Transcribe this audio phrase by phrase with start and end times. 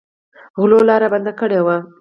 [0.59, 1.77] غلو لاره بنده کړې وه.